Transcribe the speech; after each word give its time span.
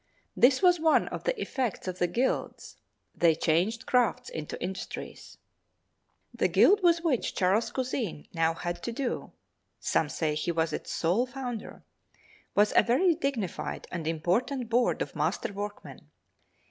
This 0.35 0.63
was 0.63 0.79
one 0.79 1.07
of 1.09 1.25
the 1.25 1.39
effects 1.39 1.87
of 1.87 1.99
the 1.99 2.07
guilds—they 2.07 3.35
changed 3.35 3.85
crafts 3.85 4.29
into 4.31 4.59
industries. 4.59 5.37
The 6.33 6.47
guild 6.47 6.81
with 6.81 7.03
which 7.03 7.35
Charles 7.35 7.71
Cusin 7.71 8.27
now 8.33 8.55
had 8.55 8.81
to 8.81 8.91
do—some 8.91 10.09
say 10.09 10.33
he 10.33 10.51
was 10.51 10.73
its 10.73 10.91
sole 10.91 11.27
founder—was 11.27 12.73
a 12.75 12.81
very 12.81 13.13
dignified 13.13 13.85
and 13.91 14.07
important 14.07 14.69
board 14.69 15.03
of 15.03 15.15
master 15.15 15.53
workmen. 15.53 16.09